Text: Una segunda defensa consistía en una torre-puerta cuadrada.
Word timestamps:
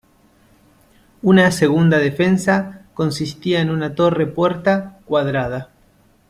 Una 1.21 1.51
segunda 1.51 1.99
defensa 1.99 2.87
consistía 2.95 3.61
en 3.61 3.69
una 3.69 3.93
torre-puerta 3.93 4.97
cuadrada. 5.05 5.69